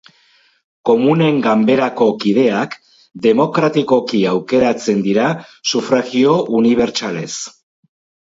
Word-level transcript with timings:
Komunen 0.89 1.35
Ganberako 1.47 2.07
kideak 2.23 2.73
demokratikoki 3.27 4.23
aukeratzen 4.31 5.05
dira 5.09 5.29
sufragio 5.75 6.33
unibertsalez. 6.61 7.31